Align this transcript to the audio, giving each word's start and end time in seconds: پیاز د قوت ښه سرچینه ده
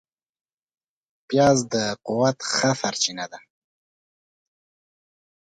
پیاز 1.27 1.57
د 1.73 1.75
قوت 2.05 2.37
ښه 2.53 2.69
سرچینه 2.81 3.25
ده 3.31 3.39